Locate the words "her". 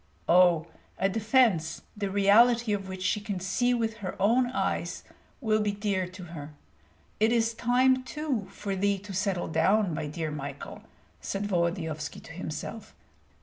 3.97-4.19, 6.33-6.55